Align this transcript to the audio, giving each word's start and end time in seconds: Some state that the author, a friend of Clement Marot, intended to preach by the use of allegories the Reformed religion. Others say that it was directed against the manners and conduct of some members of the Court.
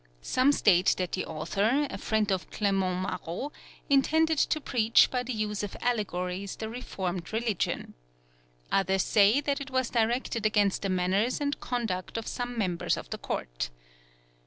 Some 0.23 0.51
state 0.51 0.95
that 0.97 1.11
the 1.11 1.27
author, 1.27 1.85
a 1.91 1.97
friend 1.99 2.31
of 2.31 2.49
Clement 2.49 3.03
Marot, 3.03 3.53
intended 3.87 4.39
to 4.39 4.59
preach 4.59 5.11
by 5.11 5.21
the 5.21 5.31
use 5.31 5.61
of 5.61 5.77
allegories 5.79 6.55
the 6.55 6.69
Reformed 6.69 7.31
religion. 7.31 7.93
Others 8.71 9.03
say 9.03 9.41
that 9.41 9.61
it 9.61 9.69
was 9.69 9.91
directed 9.91 10.43
against 10.43 10.81
the 10.81 10.89
manners 10.89 11.39
and 11.39 11.59
conduct 11.59 12.17
of 12.17 12.25
some 12.25 12.57
members 12.57 12.97
of 12.97 13.11
the 13.11 13.19
Court. 13.19 13.69